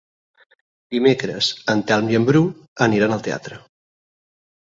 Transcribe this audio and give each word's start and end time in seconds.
Dimecres 0.95 1.49
en 1.73 1.83
Telm 1.91 2.09
i 2.13 2.17
en 2.19 2.25
Bru 2.29 2.41
aniran 2.87 3.15
al 3.17 3.23
teatre. 3.29 3.59